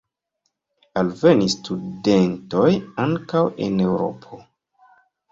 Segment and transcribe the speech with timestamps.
[1.01, 2.69] Alvenis studentoj
[3.03, 4.41] ankaŭ el Eŭropo.